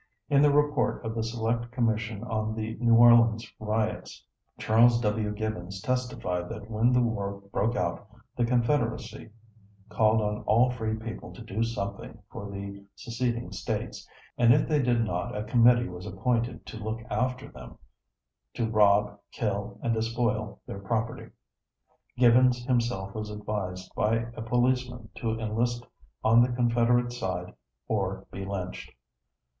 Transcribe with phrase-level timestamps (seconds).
[0.31, 4.25] In the report of the Select Commission on the New Orleans Riots,
[4.57, 5.29] Charles W.
[5.31, 9.29] Gibbons testified that when the war broke out, the Confederacy
[9.89, 14.09] called on all free people to do something for the seceding States,
[14.39, 17.77] and if they did not a committee was appointed to look after them,
[18.55, 21.29] to rob, kill, and despoil their property.
[22.17, 25.85] Gibbons himself was advised by a policeman to enlist
[26.23, 27.53] on the Confederate side
[27.87, 28.91] or be lynched.